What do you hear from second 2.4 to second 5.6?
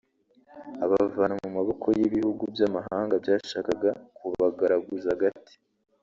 by’amahanga byashakaga kubagaraguza agati